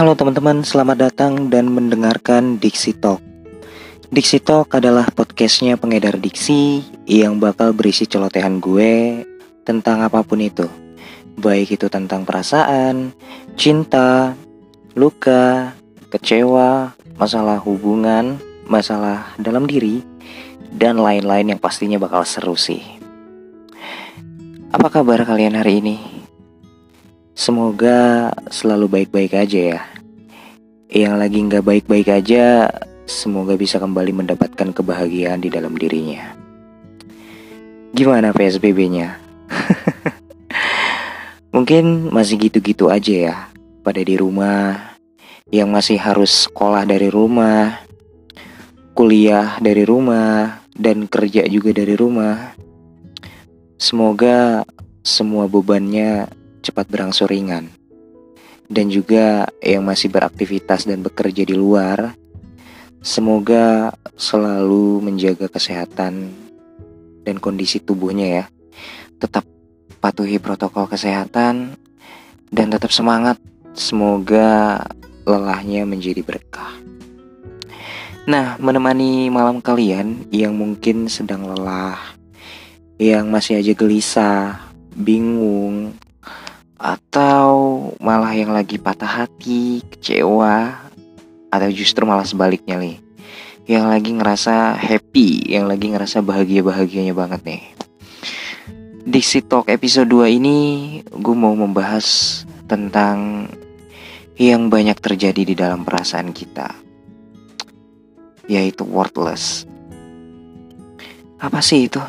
[0.00, 3.20] Halo teman-teman, selamat datang dan mendengarkan Dixie Talk.
[4.08, 9.20] Dixie Talk adalah podcastnya pengedar diksi yang bakal berisi celotehan gue
[9.60, 10.64] tentang apa pun itu.
[11.36, 13.12] Baik itu tentang perasaan,
[13.60, 14.32] cinta,
[14.96, 15.76] luka,
[16.08, 20.00] kecewa, masalah hubungan, masalah dalam diri,
[20.72, 22.80] dan lain-lain yang pastinya bakal seru sih.
[24.72, 25.96] Apa kabar kalian hari ini?
[27.36, 29.80] Semoga selalu baik-baik aja ya.
[30.90, 32.66] Yang lagi nggak baik-baik aja,
[33.06, 36.34] semoga bisa kembali mendapatkan kebahagiaan di dalam dirinya.
[37.94, 39.14] Gimana PSBB-nya?
[41.54, 43.36] Mungkin masih gitu-gitu aja ya.
[43.86, 44.98] Pada di rumah,
[45.54, 47.86] yang masih harus sekolah dari rumah,
[48.90, 52.58] kuliah dari rumah, dan kerja juga dari rumah.
[53.78, 54.66] Semoga
[55.06, 56.26] semua bebannya
[56.66, 57.79] cepat berangsur ringan.
[58.70, 62.14] Dan juga yang masih beraktivitas dan bekerja di luar,
[63.02, 66.30] semoga selalu menjaga kesehatan
[67.26, 68.44] dan kondisi tubuhnya ya.
[69.18, 69.42] Tetap
[69.98, 71.74] patuhi protokol kesehatan
[72.54, 73.42] dan tetap semangat.
[73.74, 74.82] Semoga
[75.26, 76.74] lelahnya menjadi berkah.
[78.30, 81.98] Nah, menemani malam kalian yang mungkin sedang lelah,
[83.00, 84.60] yang masih aja gelisah,
[84.92, 85.96] bingung,
[86.80, 87.52] atau
[88.00, 90.80] malah yang lagi patah hati, kecewa,
[91.52, 92.96] atau justru malah sebaliknya nih,
[93.68, 97.62] yang lagi ngerasa happy, yang lagi ngerasa bahagia-bahagianya banget nih.
[99.04, 100.58] Dixie Talk episode 2 ini
[101.04, 103.44] gue mau membahas tentang
[104.40, 106.72] yang banyak terjadi di dalam perasaan kita,
[108.48, 109.68] yaitu worthless.
[111.36, 112.00] Apa sih itu?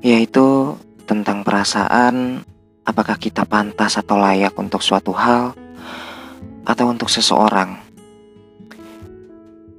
[0.00, 2.44] Yaitu tentang perasaan
[2.84, 5.56] apakah kita pantas atau layak untuk suatu hal
[6.64, 7.80] atau untuk seseorang.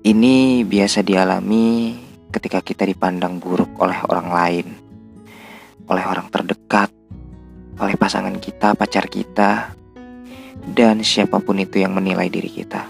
[0.06, 1.98] Ini biasa dialami
[2.30, 4.67] ketika kita dipandang buruk oleh orang lain,
[5.89, 6.93] oleh orang terdekat,
[7.82, 9.73] oleh pasangan kita, pacar kita,
[10.70, 12.86] dan siapa pun itu yang menilai diri kita.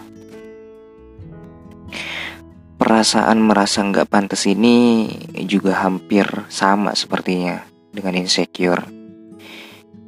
[2.76, 5.08] Perasaan merasa nggak pantas ini
[5.47, 7.64] juga hampir sama sepertinya
[7.96, 8.95] dengan insecure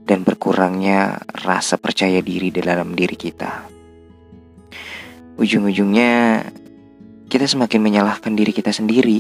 [0.08, 3.68] dan berkurangnya rasa percaya diri di dalam diri kita.
[5.36, 6.48] Ujung-ujungnya,
[7.28, 9.20] kita semakin menyalahkan diri kita sendiri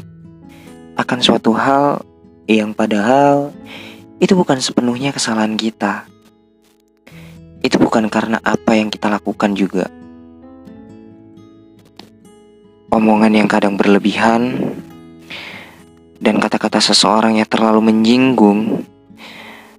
[0.95, 2.01] akan suatu hal
[2.47, 3.51] yang padahal
[4.23, 6.07] itu bukan sepenuhnya kesalahan kita.
[7.61, 9.91] Itu bukan karena apa yang kita lakukan juga.
[12.87, 14.71] Omongan yang kadang berlebihan
[16.17, 18.87] dan kata-kata seseorang yang terlalu menyinggung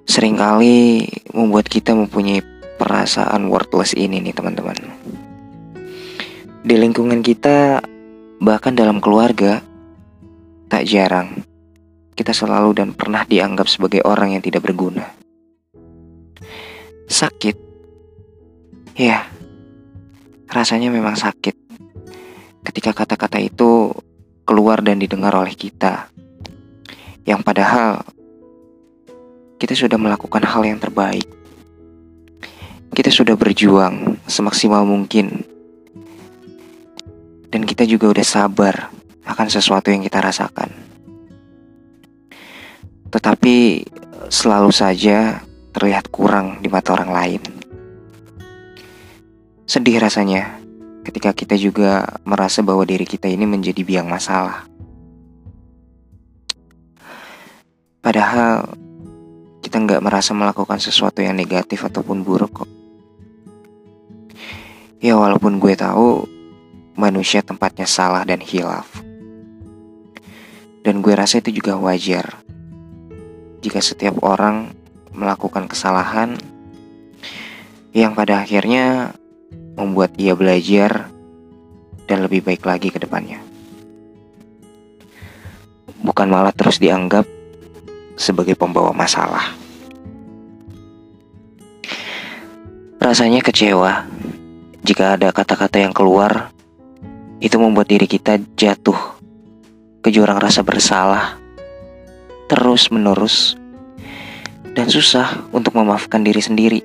[0.09, 1.05] sering kali
[1.37, 2.41] membuat kita mempunyai
[2.81, 4.75] perasaan worthless ini nih teman-teman.
[6.65, 7.85] Di lingkungan kita,
[8.41, 9.61] bahkan dalam keluarga,
[10.73, 11.45] tak jarang
[12.17, 15.07] kita selalu dan pernah dianggap sebagai orang yang tidak berguna.
[17.07, 17.57] Sakit,
[18.97, 19.29] ya,
[20.49, 21.55] rasanya memang sakit
[22.65, 23.93] ketika kata-kata itu
[24.49, 26.09] keluar dan didengar oleh kita,
[27.29, 28.03] yang padahal
[29.59, 31.27] kita sudah melakukan hal yang terbaik.
[32.95, 35.43] Kita sudah berjuang semaksimal mungkin.
[37.51, 38.95] Dan kita juga udah sabar
[39.27, 40.71] akan sesuatu yang kita rasakan.
[43.11, 43.85] Tetapi
[44.31, 45.43] selalu saja
[45.75, 47.43] terlihat kurang di mata orang lain.
[49.69, 50.61] Sedih rasanya
[51.05, 54.65] ketika kita juga merasa bahwa diri kita ini menjadi biang masalah.
[58.01, 58.65] Padahal
[59.69, 62.71] kita nggak merasa melakukan sesuatu yang negatif ataupun buruk kok.
[64.97, 66.25] Ya walaupun gue tahu
[66.97, 68.89] manusia tempatnya salah dan hilaf.
[70.81, 72.41] Dan gue rasa itu juga wajar.
[73.61, 74.73] Jika setiap orang
[75.13, 76.33] melakukan kesalahan
[77.93, 79.13] yang pada akhirnya
[79.77, 81.13] membuat ia belajar
[82.09, 83.45] dan lebih baik lagi ke depannya.
[86.01, 87.38] Bukan malah terus dianggap
[88.19, 89.55] sebagai pembawa masalah.
[92.99, 94.11] Rasanya kecewa
[94.83, 96.51] jika ada kata-kata yang keluar
[97.39, 98.99] itu membuat diri kita jatuh
[100.03, 101.39] ke jurang rasa bersalah
[102.51, 103.55] terus menerus
[104.75, 106.81] dan susah untuk memaafkan diri sendiri.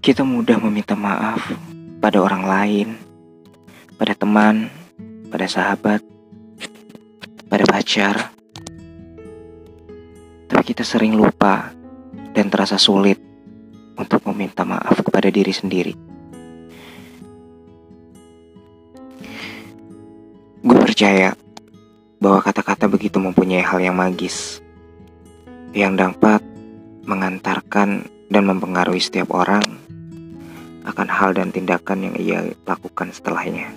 [0.00, 1.40] Kita mudah meminta maaf
[2.00, 2.88] pada orang lain,
[3.96, 4.68] pada teman,
[5.32, 6.04] pada sahabat,
[7.54, 8.34] pada pacar.
[10.50, 11.70] Tapi kita sering lupa
[12.34, 13.14] dan terasa sulit
[13.94, 15.94] untuk meminta maaf kepada diri sendiri.
[20.66, 21.38] Gue percaya
[22.18, 24.58] bahwa kata-kata begitu mempunyai hal yang magis
[25.70, 26.42] yang dapat
[27.06, 29.62] mengantarkan dan mempengaruhi setiap orang
[30.90, 33.70] akan hal dan tindakan yang ia lakukan setelahnya.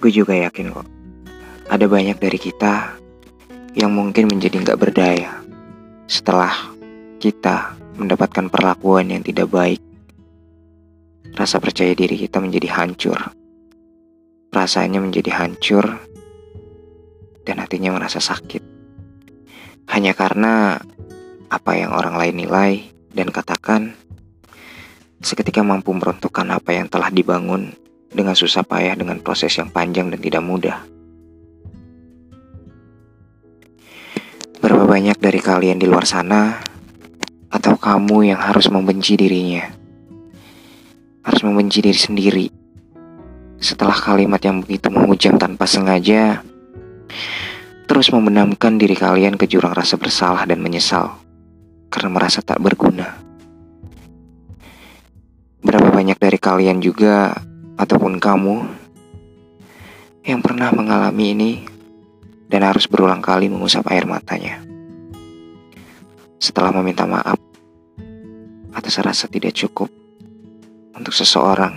[0.00, 1.01] Gue juga yakin kok,
[1.72, 3.00] ada banyak dari kita
[3.72, 5.40] yang mungkin menjadi nggak berdaya
[6.04, 6.52] setelah
[7.16, 9.80] kita mendapatkan perlakuan yang tidak baik.
[11.32, 13.16] Rasa percaya diri kita menjadi hancur.
[14.52, 15.96] Rasanya menjadi hancur
[17.48, 18.60] dan hatinya merasa sakit.
[19.88, 20.76] Hanya karena
[21.48, 22.72] apa yang orang lain nilai
[23.16, 23.96] dan katakan
[25.24, 27.72] seketika mampu meruntuhkan apa yang telah dibangun
[28.12, 30.91] dengan susah payah dengan proses yang panjang dan tidak mudah.
[34.92, 36.60] Banyak dari kalian di luar sana
[37.48, 39.64] atau kamu yang harus membenci dirinya?
[41.24, 42.46] Harus membenci diri sendiri.
[43.56, 46.44] Setelah kalimat yang begitu menghujam tanpa sengaja,
[47.88, 51.16] terus membenamkan diri kalian ke jurang rasa bersalah dan menyesal
[51.88, 53.16] karena merasa tak berguna.
[55.64, 57.32] Berapa banyak dari kalian juga,
[57.80, 58.56] ataupun kamu,
[60.28, 61.52] yang pernah mengalami ini
[62.52, 64.71] dan harus berulang kali mengusap air matanya.
[66.42, 67.38] Setelah meminta maaf
[68.74, 69.86] atas rasa tidak cukup
[70.98, 71.70] untuk seseorang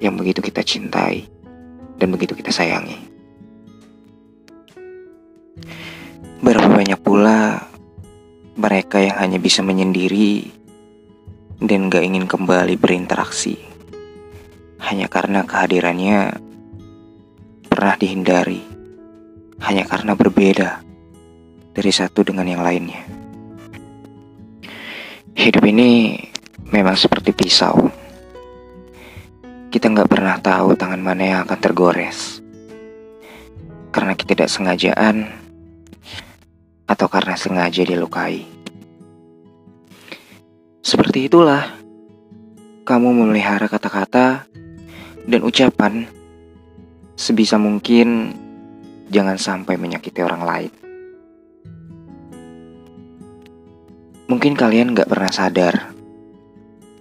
[0.00, 1.28] yang begitu kita cintai
[2.00, 2.96] dan begitu kita sayangi.
[6.40, 7.68] Berapa banyak pula
[8.56, 10.48] mereka yang hanya bisa menyendiri
[11.60, 13.60] dan gak ingin kembali berinteraksi
[14.88, 16.32] hanya karena kehadirannya
[17.68, 18.64] pernah dihindari,
[19.68, 20.80] hanya karena berbeda
[21.76, 23.23] dari satu dengan yang lainnya.
[25.34, 26.14] Hidup ini
[26.70, 27.90] memang seperti pisau.
[29.66, 32.38] Kita nggak pernah tahu tangan mana yang akan tergores.
[33.90, 34.14] Karena
[34.46, 35.26] sengajaan
[36.86, 38.46] atau karena sengaja dilukai.
[40.86, 41.66] Seperti itulah,
[42.86, 44.46] kamu memelihara kata-kata
[45.26, 46.06] dan ucapan
[47.18, 48.38] sebisa mungkin
[49.10, 50.83] jangan sampai menyakiti orang lain.
[54.24, 55.92] Mungkin kalian gak pernah sadar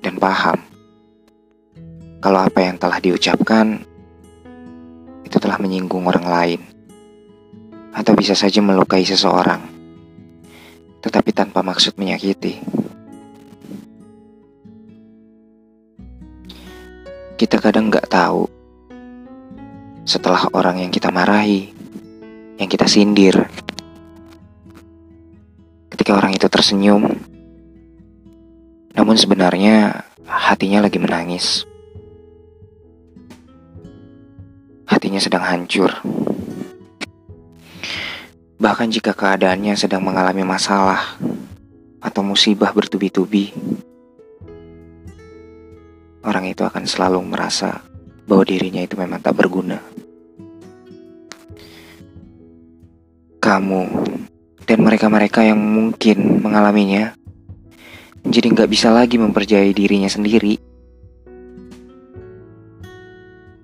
[0.03, 0.59] dan paham
[2.23, 3.83] kalau apa yang telah diucapkan
[5.27, 6.61] itu telah menyinggung orang lain
[7.91, 9.59] atau bisa saja melukai seseorang,
[11.03, 12.63] tetapi tanpa maksud menyakiti.
[17.35, 18.47] Kita kadang nggak tahu
[20.07, 21.75] setelah orang yang kita marahi,
[22.55, 23.51] yang kita sindir,
[25.93, 27.05] ketika orang itu tersenyum,
[28.97, 31.69] namun sebenarnya hatinya lagi menangis.
[34.89, 35.93] Hatinya sedang hancur.
[38.57, 41.17] Bahkan jika keadaannya sedang mengalami masalah
[42.01, 43.53] atau musibah bertubi-tubi,
[46.25, 47.85] orang itu akan selalu merasa
[48.25, 49.77] bahwa dirinya itu memang tak berguna.
[53.43, 53.83] Kamu
[54.63, 57.15] dan mereka-mereka yang mungkin mengalaminya
[58.23, 60.55] jadi nggak bisa lagi mempercayai dirinya sendiri.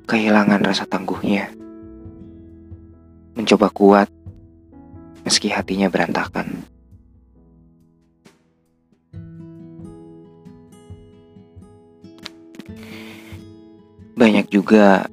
[0.04, 1.48] Kehilangan rasa tangguhnya.
[3.40, 4.12] Mencoba kuat
[5.24, 6.68] meski hatinya berantakan.
[14.20, 15.08] Banyak juga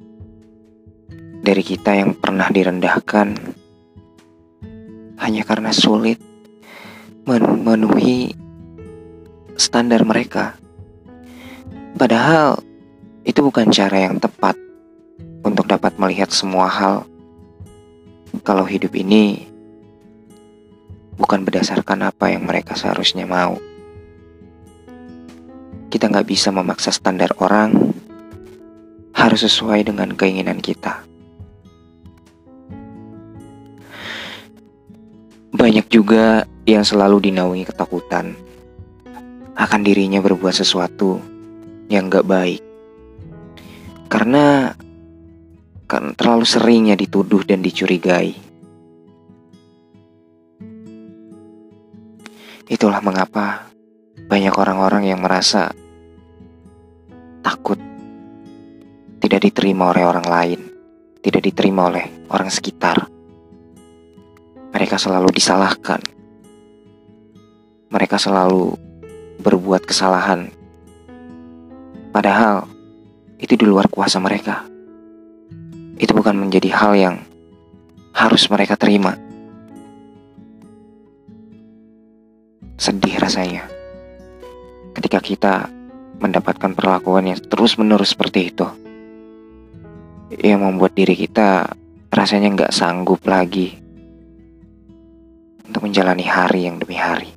[1.39, 3.56] dari kita yang pernah direndahkan
[5.17, 6.21] hanya karena sulit
[7.27, 8.31] memenuhi
[9.57, 10.55] standar mereka.
[11.97, 12.61] Padahal
[13.27, 14.55] itu bukan cara yang tepat
[15.43, 17.03] untuk dapat melihat semua hal.
[18.45, 19.49] Kalau hidup ini
[21.17, 23.57] bukan berdasarkan apa yang mereka seharusnya mau.
[25.89, 27.73] Kita nggak bisa memaksa standar orang
[29.17, 31.01] harus sesuai dengan keinginan kita.
[35.53, 38.35] Banyak juga yang selalu dinaungi ketakutan
[39.57, 41.17] akan dirinya berbuat sesuatu
[41.87, 42.61] yang gak baik.
[44.07, 44.75] Karena
[45.87, 48.35] kan terlalu seringnya dituduh dan dicurigai.
[52.67, 53.71] Itulah mengapa
[54.27, 55.71] banyak orang-orang yang merasa
[57.39, 57.79] takut
[59.23, 60.59] tidak diterima oleh orang lain,
[61.23, 63.16] tidak diterima oleh orang sekitar.
[64.77, 65.97] Mereka selalu disalahkan.
[67.89, 68.77] Mereka selalu
[69.41, 70.53] berbuat kesalahan.
[72.13, 72.69] Padahal
[73.41, 74.69] itu di luar kuasa mereka.
[75.97, 77.15] Itu bukan menjadi hal yang
[78.13, 79.17] harus mereka terima.
[82.77, 83.65] Sedih rasanya
[84.93, 85.53] ketika kita
[86.21, 88.69] mendapatkan perlakuan yang terus-menerus seperti itu.
[90.37, 91.65] Yang membuat diri kita
[92.13, 93.86] rasanya nggak sanggup lagi
[95.67, 97.29] untuk menjalani hari yang demi hari.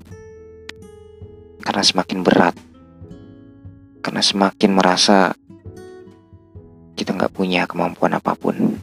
[1.61, 2.57] Karena semakin berat.
[4.01, 5.35] Karena semakin merasa
[6.97, 8.81] kita nggak punya kemampuan apa pun.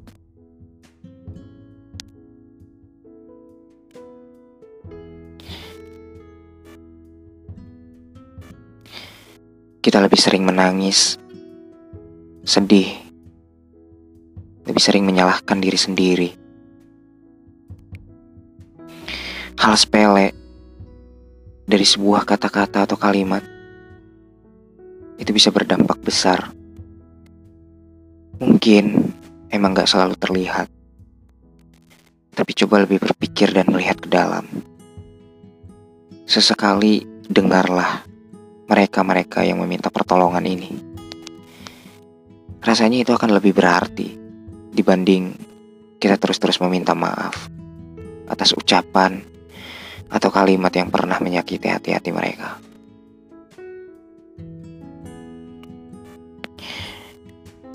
[9.82, 11.16] Kita lebih sering menangis,
[12.44, 12.92] sedih,
[14.68, 16.30] lebih sering menyalahkan diri sendiri.
[19.68, 20.32] Hal sepele
[21.68, 23.44] dari sebuah kata-kata atau kalimat
[25.20, 26.56] itu bisa berdampak besar.
[28.40, 29.12] Mungkin
[29.52, 30.72] emang gak selalu terlihat,
[32.32, 34.48] tapi coba lebih berpikir dan melihat ke dalam.
[36.24, 38.08] Sesekali dengarlah
[38.72, 40.72] mereka-mereka yang meminta pertolongan ini.
[42.64, 44.16] Rasanya itu akan lebih berarti
[44.72, 45.36] dibanding
[46.00, 47.52] kita terus-terus meminta maaf
[48.32, 49.36] atas ucapan
[50.08, 52.60] atau kalimat yang pernah menyakiti hati-hati mereka.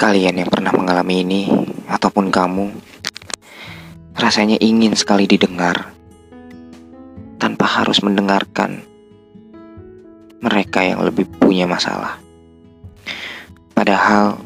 [0.01, 1.41] Kalian yang pernah mengalami ini,
[1.87, 2.75] ataupun kamu,
[4.19, 5.95] rasanya ingin sekali didengar
[7.39, 8.83] tanpa harus mendengarkan
[10.43, 12.19] mereka yang lebih punya masalah.
[13.79, 14.43] Padahal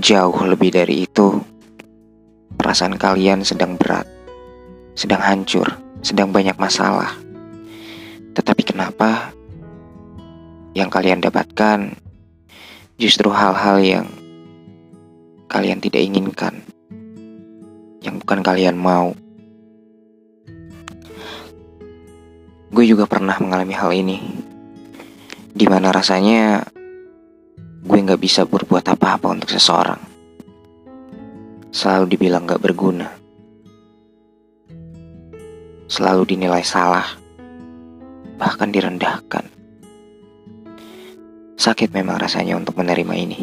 [0.00, 1.36] jauh lebih dari itu,
[2.56, 4.08] perasaan kalian sedang berat,
[4.96, 7.14] sedang hancur sedang banyak masalah.
[8.34, 9.34] Tetapi kenapa
[10.74, 11.98] yang kalian dapatkan
[12.94, 14.06] justru hal-hal yang
[15.50, 16.62] kalian tidak inginkan,
[18.04, 19.10] yang bukan kalian mau?
[22.68, 24.18] Gue juga pernah mengalami hal ini,
[25.50, 26.62] di mana rasanya
[27.82, 29.98] gue gak bisa berbuat apa-apa untuk seseorang.
[31.72, 33.17] Selalu dibilang gak berguna
[35.88, 37.16] selalu dinilai salah,
[38.36, 39.48] bahkan direndahkan.
[41.58, 43.42] Sakit memang rasanya untuk menerima ini.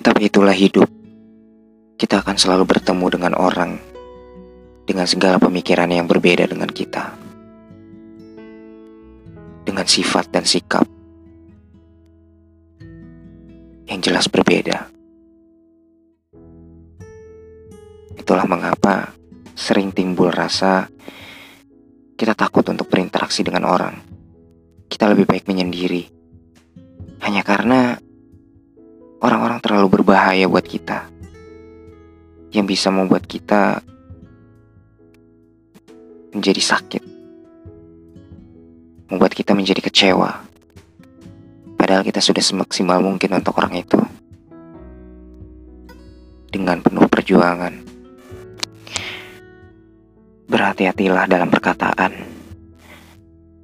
[0.00, 0.88] Tapi itulah hidup.
[2.00, 3.76] Kita akan selalu bertemu dengan orang
[4.88, 7.12] dengan segala pemikiran yang berbeda dengan kita.
[9.68, 10.88] Dengan sifat dan sikap
[13.90, 14.99] yang jelas berbeda.
[18.30, 19.10] Itulah mengapa
[19.58, 20.86] sering timbul rasa
[22.14, 23.98] kita takut untuk berinteraksi dengan orang.
[24.86, 26.06] Kita lebih baik menyendiri.
[27.26, 27.98] Hanya karena
[29.18, 31.10] orang-orang terlalu berbahaya buat kita.
[32.54, 33.82] Yang bisa membuat kita
[36.30, 37.02] menjadi sakit.
[39.10, 40.38] Membuat kita menjadi kecewa.
[41.74, 43.98] Padahal kita sudah semaksimal mungkin untuk orang itu.
[46.46, 47.89] Dengan penuh perjuangan
[50.50, 52.10] Berhati-hatilah dalam perkataan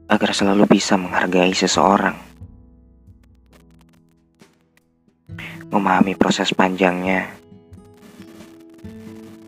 [0.06, 2.14] agar selalu bisa menghargai seseorang.
[5.66, 7.26] Memahami proses panjangnya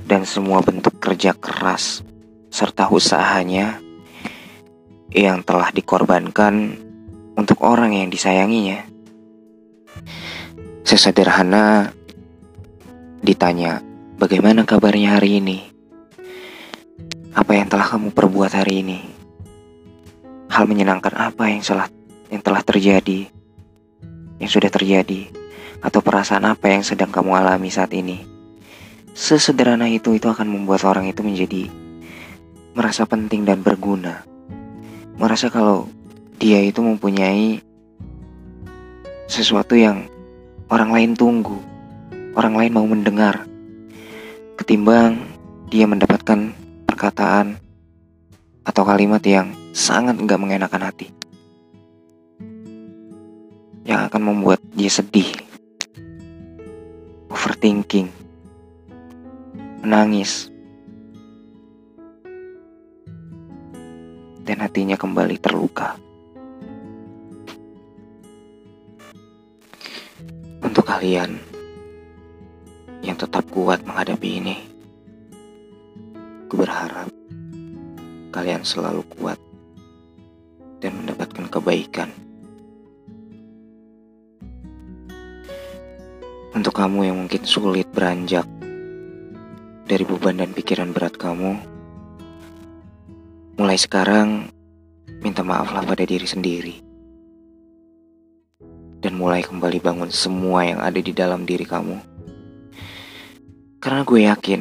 [0.03, 2.03] dan semua bentuk kerja keras
[2.51, 3.79] serta usahanya
[5.15, 6.75] yang telah dikorbankan
[7.39, 8.83] untuk orang yang disayanginya.
[10.83, 11.93] Sesederhana
[13.23, 13.79] ditanya,
[14.19, 15.68] "Bagaimana kabarnya hari ini?"
[17.35, 18.99] Apa yang telah kamu perbuat hari ini.
[20.49, 21.89] Hal menyenangkan apa yang telah
[22.29, 23.29] yang telah terjadi,
[24.41, 25.29] yang sudah terjadi,
[25.85, 28.25] atau perasaan apa yang sedang kamu alami saat ini.
[29.13, 31.67] Sesederhana itu itu akan membuat orang itu menjadi
[32.79, 34.23] merasa penting dan berguna.
[35.19, 35.91] Merasa kalau
[36.39, 37.59] dia itu mempunyai
[39.27, 40.07] sesuatu yang
[40.71, 41.59] orang lain tunggu,
[42.39, 43.43] orang lain mau mendengar,
[44.55, 45.19] ketimbang
[45.67, 46.55] dia mendapatkan
[46.99, 47.63] perkataan
[48.67, 51.15] atau kalimat yang sangat nggak mengenakan hati.
[53.87, 55.31] Yang akan membuat dia sedih,
[57.31, 58.11] overthinking,
[59.87, 60.51] menangis,
[64.43, 65.95] dan hatinya kembali terluka.
[70.67, 71.39] Untuk kalian
[73.07, 74.78] yang tetap kuat menghadapi ini,
[76.49, 77.13] Ku berharap
[78.33, 79.39] kalian selalu kuat
[81.49, 82.13] kebaikan.
[86.53, 88.47] Untuk kamu yang mungkin sulit beranjak
[89.89, 91.59] dari beban dan pikiran berat kamu,
[93.59, 94.53] mulai sekarang
[95.25, 96.77] minta maaflah pada diri sendiri.
[98.99, 101.97] Dan mulai kembali bangun semua yang ada di dalam diri kamu.
[103.79, 104.61] Karena gue yakin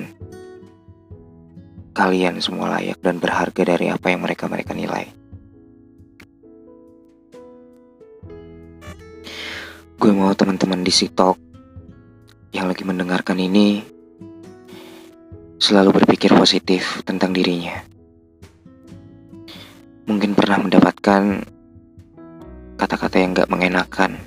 [1.98, 5.10] kalian semua layak dan berharga dari apa yang mereka-mereka nilai.
[9.98, 11.42] Gue mau teman-teman di TikTok
[12.54, 13.82] yang lagi mendengarkan ini
[15.58, 17.82] selalu berpikir positif tentang dirinya.
[20.06, 21.50] Mungkin pernah mendapatkan
[22.78, 24.22] kata-kata yang gak mengenakan.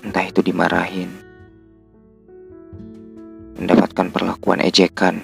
[0.00, 1.12] Entah itu dimarahin,
[3.60, 5.20] mendapatkan perlakuan ejekan,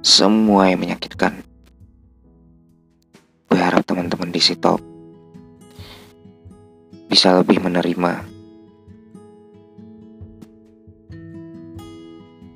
[0.00, 1.44] semua yang menyakitkan.
[3.52, 4.80] Gue harap teman-teman di situ
[7.10, 8.22] bisa lebih menerima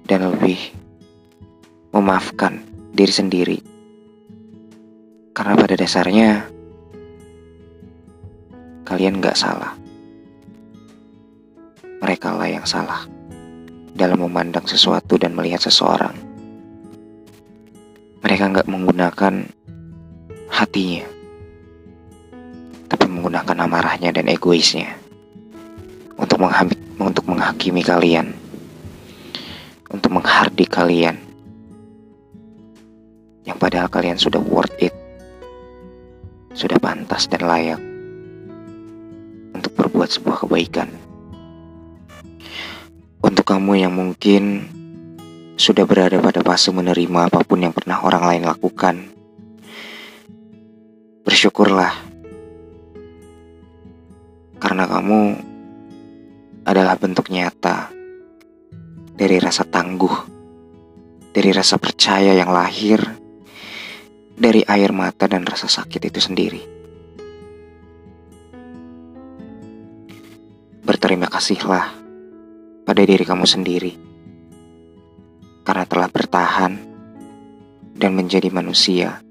[0.07, 0.57] dan lebih
[1.93, 3.59] memaafkan diri sendiri.
[5.35, 6.47] Karena pada dasarnya
[8.87, 9.75] kalian gak salah.
[11.99, 13.05] Mereka lah yang salah
[13.93, 16.34] dalam memandang sesuatu dan melihat seseorang.
[18.25, 19.35] Mereka gak menggunakan
[20.49, 21.05] hatinya,
[22.89, 24.97] tapi menggunakan amarahnya dan egoisnya
[26.17, 26.41] untuk
[26.97, 28.33] untuk menghakimi kalian
[29.95, 31.15] untuk menghardik kalian
[33.47, 34.91] yang padahal kalian sudah worth it,
[36.51, 37.79] sudah pantas dan layak
[39.55, 40.91] untuk berbuat sebuah kebaikan.
[43.25, 44.69] Untuk kamu yang mungkin
[45.65, 49.09] sudah berada pada fase menerima apa pun yang pernah orang lain lakukan,
[51.25, 51.89] bersyukurlah.
[54.61, 55.21] Karena kamu
[56.69, 57.89] adalah bentuk nyata
[59.17, 60.13] dari rasa tangguh,
[61.33, 63.01] dari rasa percaya yang lahir
[64.37, 66.63] dari air mata dan rasa sakit itu sendiri.
[70.85, 71.89] Berterima kasihlah
[72.85, 74.14] pada diri kamu sendiri
[75.65, 76.73] karena telah bertahan
[77.97, 79.25] dan menjadi manusia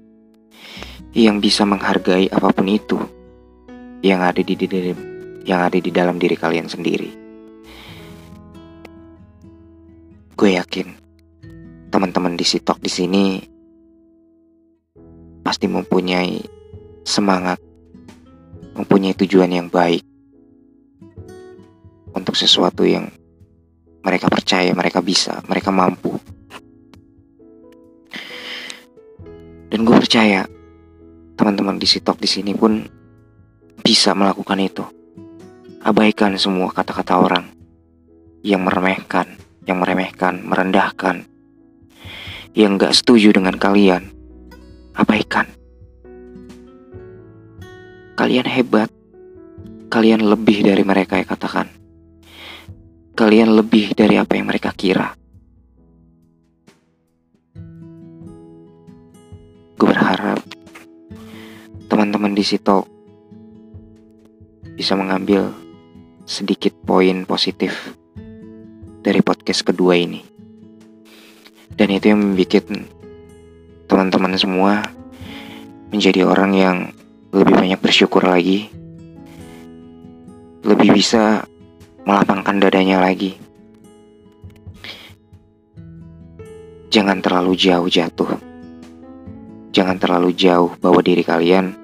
[1.14, 2.98] yang bisa menghargai apa pun itu
[4.02, 4.98] yang ada di dalam
[5.46, 7.10] yang ada di dalam diri kalian sendiri.
[10.34, 10.90] Gue yakin
[11.94, 13.26] teman-teman di Sitok di sini
[15.46, 16.42] pasti mempunyai
[17.06, 17.62] semangat,
[18.74, 20.02] mempunyai tujuan yang baik
[22.16, 23.06] untuk sesuatu yang
[24.04, 26.20] mereka percaya, mereka bisa, mereka mampu.
[29.72, 30.46] Dan gue percaya
[31.34, 32.84] teman-teman di Sitok di sini pun
[33.80, 34.84] bisa melakukan itu.
[35.82, 37.44] Abaikan semua kata-kata orang
[38.46, 39.34] yang meremehkan,
[39.66, 41.26] yang meremehkan, merendahkan,
[42.54, 44.14] yang gak setuju dengan kalian,
[44.94, 45.50] abaikan.
[48.14, 48.94] Kalian hebat,
[49.90, 51.73] kalian lebih dari mereka yang katakan.
[53.14, 55.14] Kalian lebih dari apa yang mereka kira.
[59.78, 60.42] Gue berharap
[61.86, 62.82] teman-teman di situ
[64.74, 65.54] bisa mengambil
[66.26, 67.94] sedikit poin positif
[69.06, 70.18] dari podcast kedua ini.
[71.70, 72.66] Dan itu yang membuat
[73.86, 74.90] teman-teman semua
[75.94, 76.76] menjadi orang yang
[77.30, 78.66] lebih banyak bersyukur lagi.
[80.66, 81.46] Lebih bisa
[82.04, 83.40] melapangkan dadanya lagi.
[86.92, 88.38] Jangan terlalu jauh jatuh.
[89.74, 91.74] Jangan terlalu jauh bawa diri kalian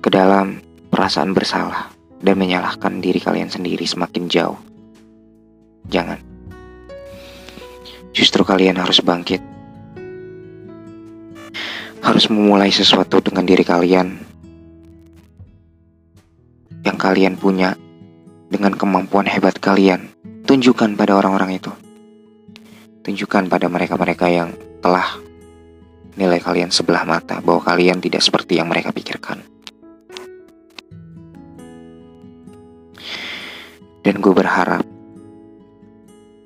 [0.00, 1.92] ke dalam perasaan bersalah
[2.24, 4.56] dan menyalahkan diri kalian sendiri semakin jauh.
[5.92, 6.16] Jangan.
[8.16, 9.44] Justru kalian harus bangkit.
[12.00, 14.16] Harus memulai sesuatu dengan diri kalian.
[16.84, 17.76] Yang kalian punya
[18.54, 20.14] dengan kemampuan hebat kalian.
[20.46, 21.74] Tunjukkan pada orang-orang itu.
[23.02, 25.18] Tunjukkan pada mereka-mereka yang telah
[26.14, 29.42] nilai kalian sebelah mata bahwa kalian tidak seperti yang mereka pikirkan.
[34.06, 34.86] Dan gue berharap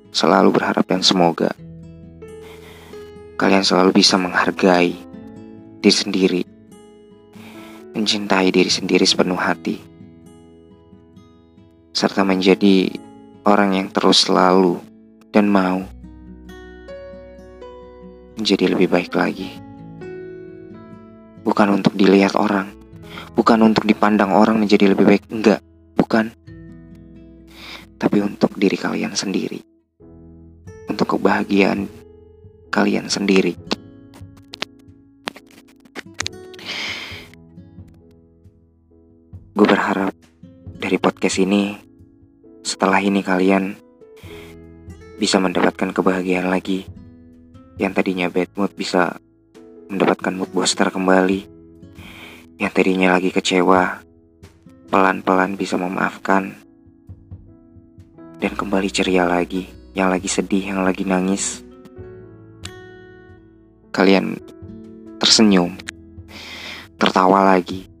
[0.09, 1.53] selalu berharap dan semoga
[3.37, 4.97] kalian selalu bisa menghargai
[5.79, 6.41] diri sendiri,
[7.93, 9.79] mencintai diri sendiri sepenuh hati,
[11.99, 12.95] serta menjadi
[13.43, 14.79] orang yang terus selalu
[15.35, 15.83] dan mau
[18.39, 19.51] menjadi lebih baik lagi.
[21.43, 22.71] Bukan untuk dilihat orang,
[23.35, 25.59] bukan untuk dipandang orang menjadi lebih baik, enggak,
[25.99, 26.31] bukan.
[27.99, 29.59] Tapi untuk diri kalian sendiri.
[30.87, 31.83] Untuk kebahagiaan
[32.71, 33.59] kalian sendiri.
[39.51, 40.15] Gue berharap
[40.79, 41.88] dari podcast ini,
[42.79, 43.75] setelah ini kalian
[45.19, 46.87] bisa mendapatkan kebahagiaan lagi.
[47.75, 49.19] Yang tadinya bad mood bisa
[49.91, 51.43] mendapatkan mood booster kembali.
[52.55, 53.99] Yang tadinya lagi kecewa,
[54.87, 56.55] pelan-pelan bisa memaafkan.
[58.39, 61.59] Dan kembali ceria lagi, yang lagi sedih, yang lagi nangis.
[63.91, 64.39] Kalian
[65.19, 65.75] tersenyum,
[66.95, 67.91] tertawa lagi,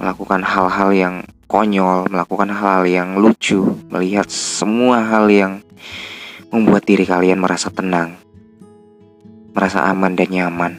[0.00, 1.16] melakukan hal-hal yang
[1.48, 5.64] konyol, melakukan hal-hal yang lucu, melihat semua hal yang
[6.52, 8.20] membuat diri kalian merasa tenang,
[9.56, 10.72] merasa aman dan nyaman.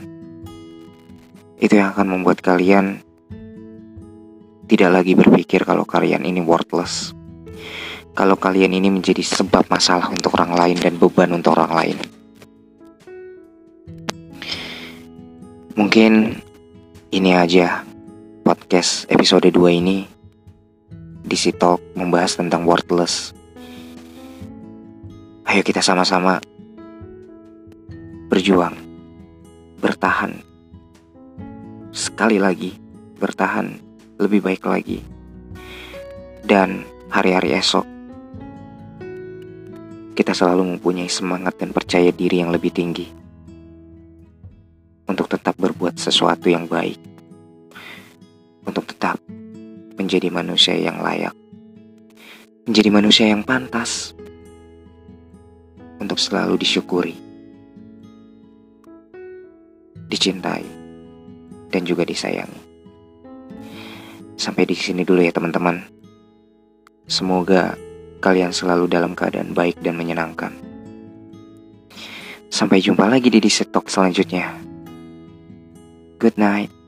[1.58, 3.02] Itu yang akan membuat kalian
[4.70, 7.18] tidak lagi berpikir kalau kalian ini worthless.
[8.14, 11.98] Kalau kalian ini menjadi sebab masalah untuk orang lain dan beban untuk orang lain.
[15.74, 16.38] Mungkin
[17.10, 17.82] ini aja
[18.46, 20.19] podcast episode 2 ini
[21.30, 23.38] DC Talk membahas tentang worthless.
[25.46, 26.42] Ayo kita sama-sama
[28.34, 28.74] berjuang,
[29.78, 30.42] bertahan.
[31.94, 32.74] Sekali lagi,
[33.22, 33.78] bertahan
[34.18, 35.06] lebih baik lagi.
[36.42, 36.82] Dan
[37.14, 37.86] hari-hari esok,
[40.18, 43.06] kita selalu mempunyai semangat dan percaya diri yang lebih tinggi
[45.10, 47.02] untuk tetap berbuat sesuatu yang baik,
[50.10, 51.38] menjadi manusia yang layak,
[52.66, 54.18] menjadi manusia yang pantas
[56.02, 57.14] untuk selalu disyukuri,
[60.10, 60.66] dicintai,
[61.70, 62.58] dan juga disayangi.
[64.34, 65.78] Sampai di sini dulu ya teman-teman.
[67.06, 67.78] Semoga
[68.18, 70.58] kalian selalu dalam keadaan baik dan menyenangkan.
[72.50, 74.58] Sampai jumpa lagi di Disetok selanjutnya.
[76.18, 76.79] Good night.